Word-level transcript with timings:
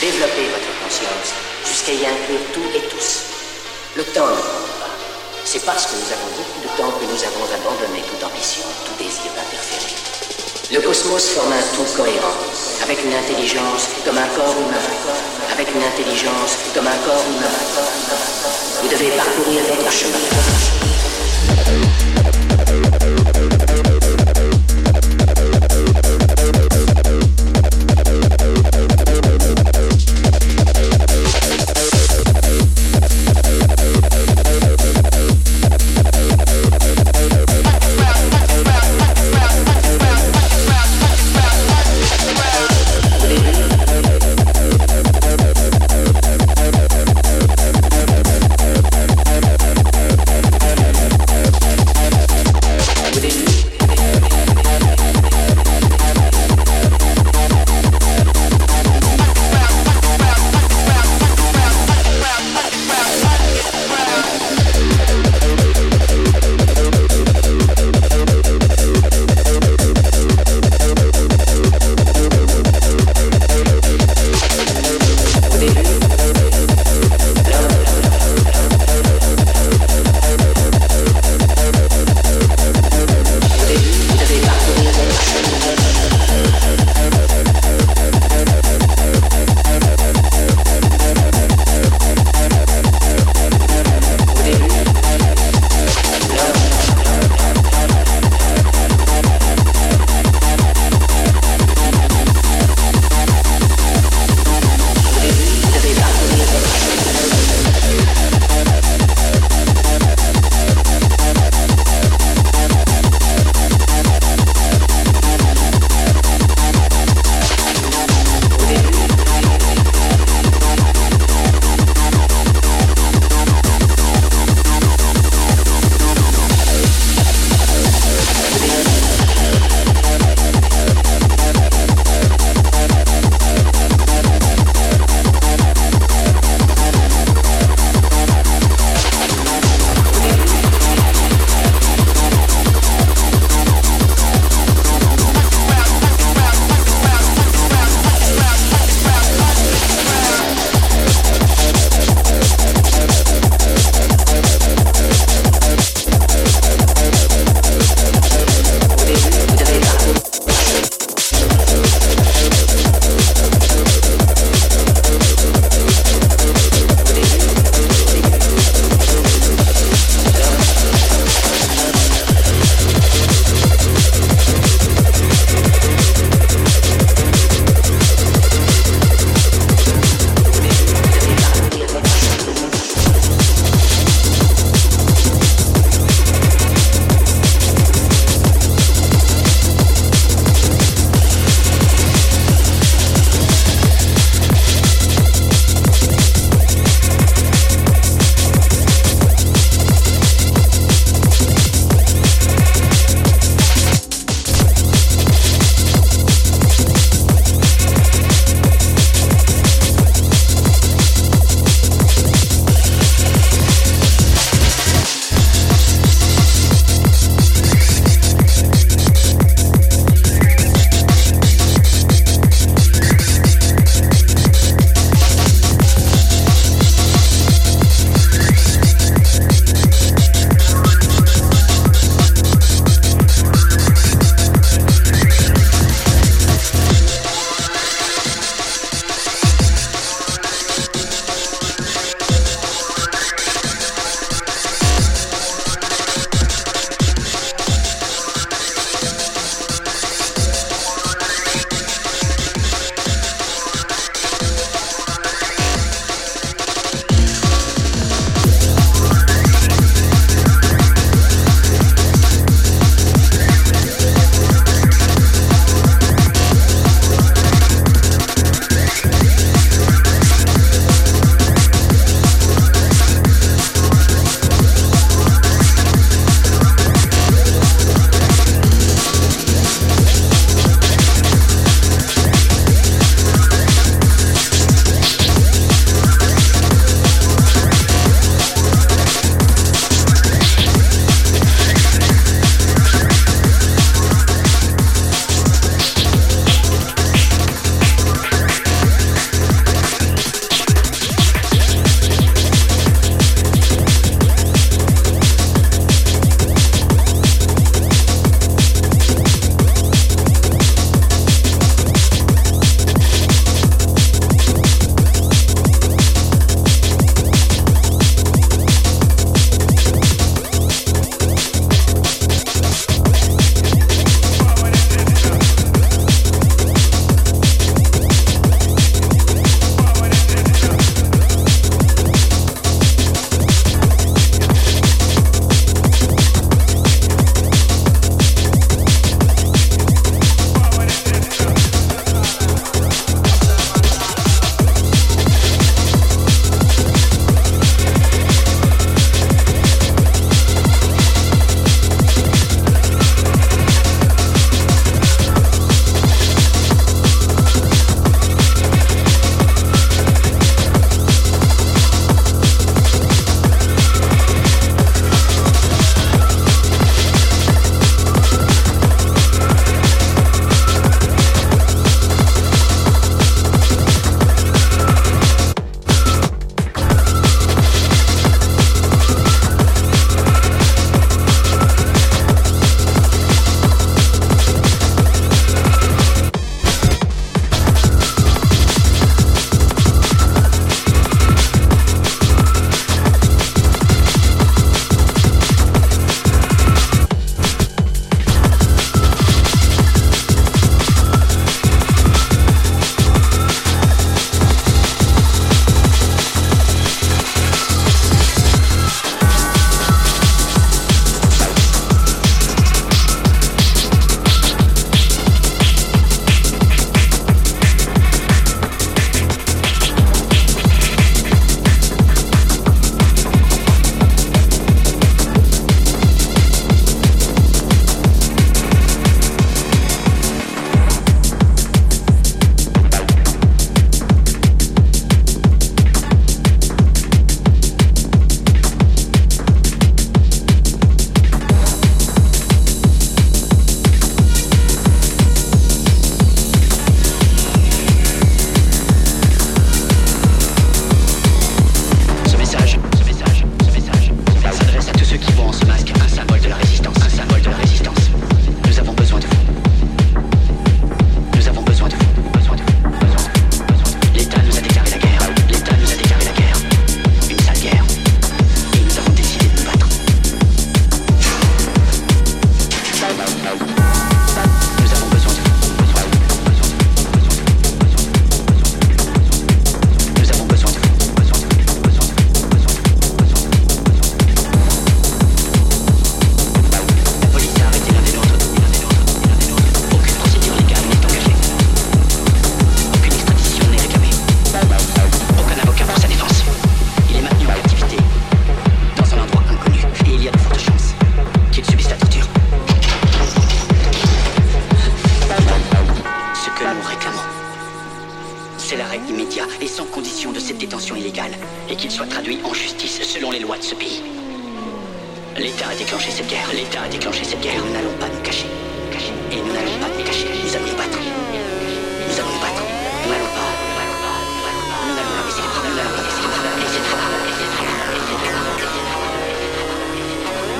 Développez 0.00 0.46
votre 0.54 0.70
conscience 0.78 1.34
jusqu'à 1.66 1.92
y 1.92 2.06
inclure 2.06 2.38
tout 2.54 2.70
et 2.72 2.86
tous. 2.86 3.24
Le 3.96 4.04
temps 4.04 4.28
ne 4.28 4.38
compte 4.38 4.78
pas. 4.78 4.94
C'est 5.44 5.64
parce 5.66 5.86
que 5.86 5.96
nous 5.96 6.12
avons 6.14 6.30
beaucoup 6.38 6.60
de 6.62 6.68
temps 6.78 6.94
que 7.00 7.04
nous 7.04 7.18
avons 7.26 7.42
abandonné 7.50 8.04
toute 8.06 8.22
ambition, 8.22 8.62
tout 8.86 8.94
désir 9.02 9.32
d'interférer. 9.34 9.98
Le 10.70 10.80
cosmos 10.86 11.30
forme 11.30 11.52
un 11.52 11.62
tout 11.74 11.82
cohérent, 11.96 12.38
avec 12.80 13.02
une 13.02 13.12
intelligence 13.12 13.88
comme 14.04 14.18
un 14.18 14.28
corps 14.38 14.54
humain, 14.54 14.86
avec 15.50 15.66
une 15.74 15.82
intelligence 15.82 16.58
comme 16.72 16.86
un 16.86 16.98
corps 17.02 17.24
humain. 17.34 17.58
Vous 18.80 18.88
devez 18.88 19.10
parcourir 19.18 19.62
votre 19.66 19.90
chemin. 19.90 20.28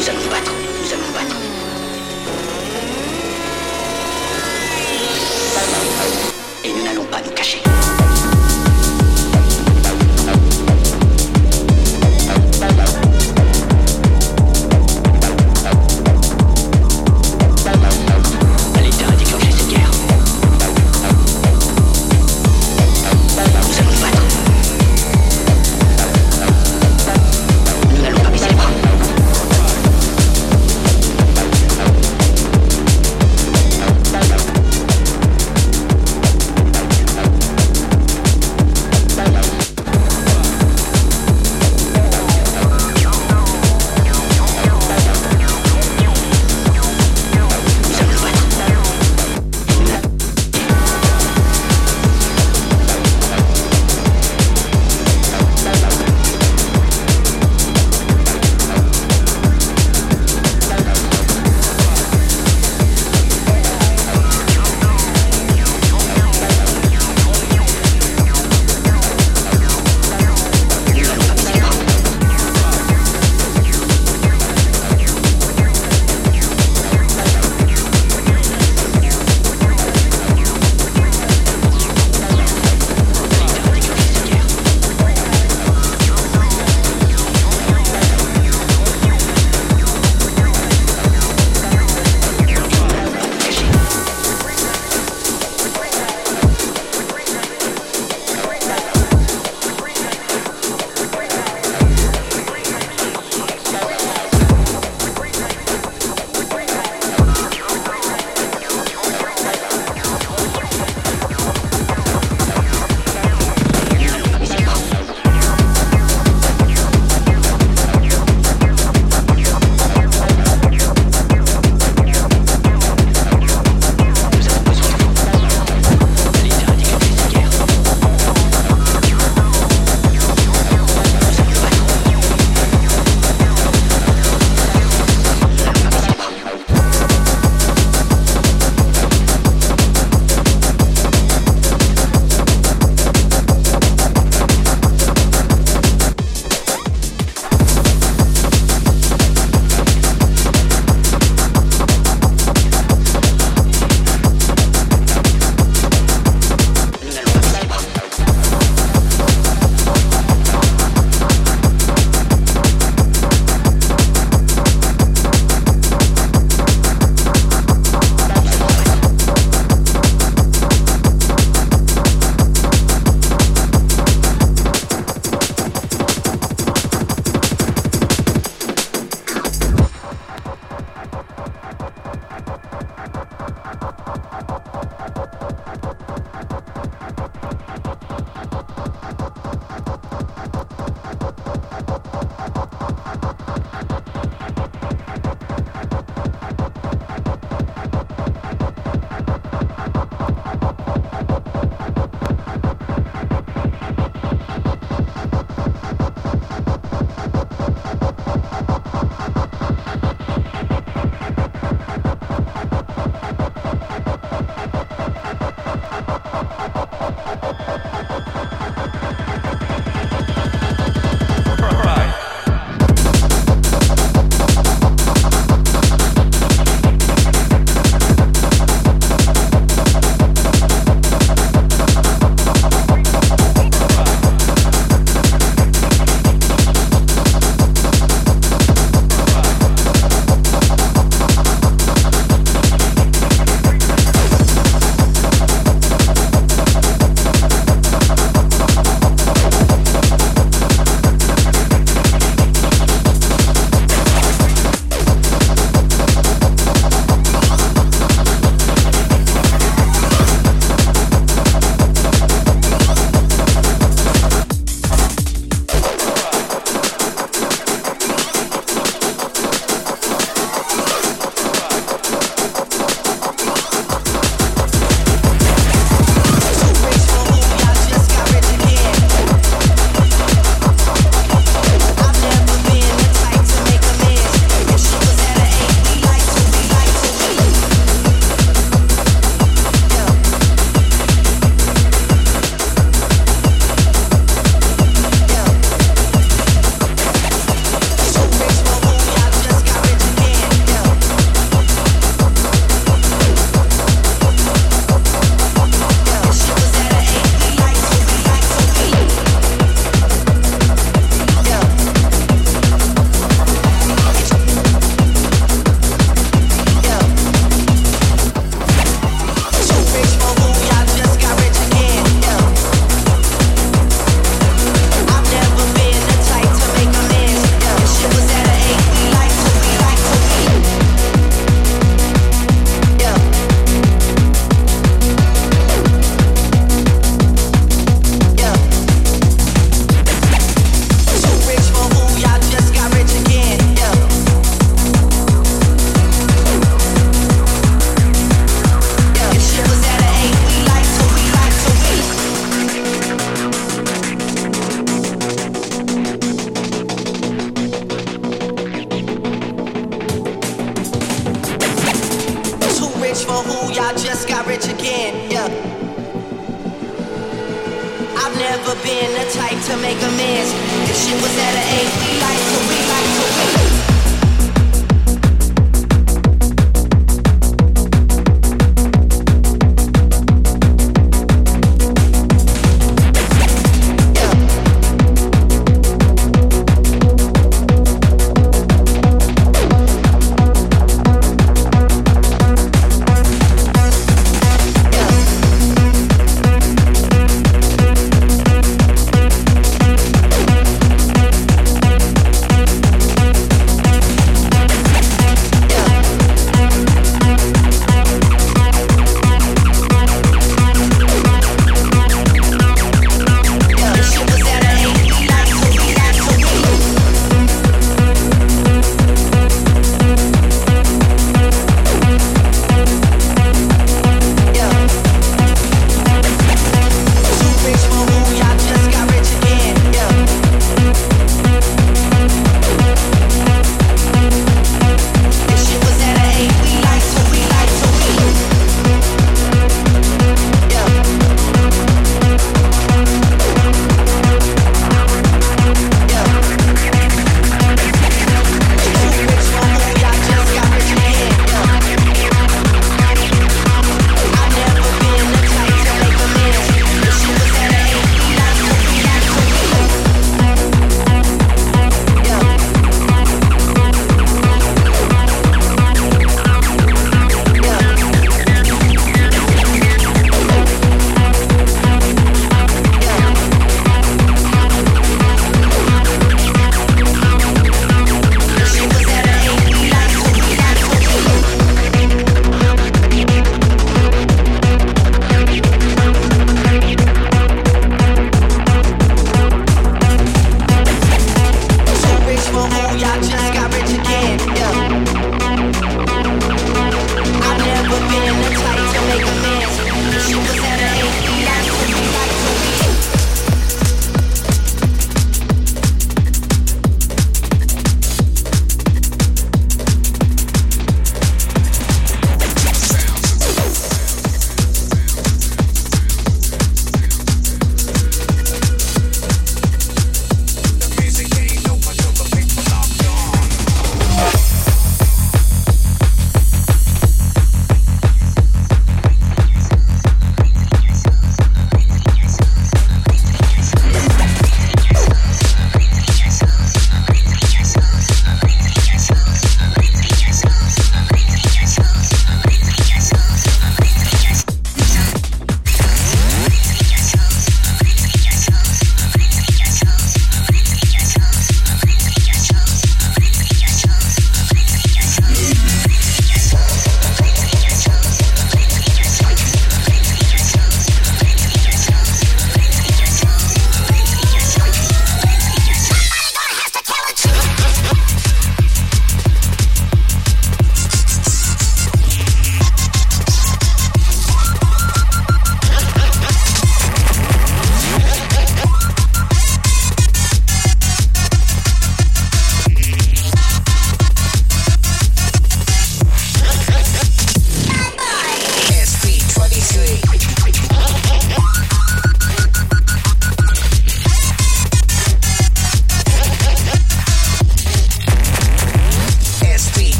Nous 0.00 0.08
allons 0.08 0.20
nous 0.22 0.30
battre. 0.30 0.49